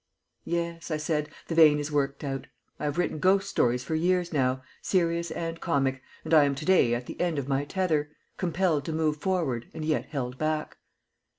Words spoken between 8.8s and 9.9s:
to move forward and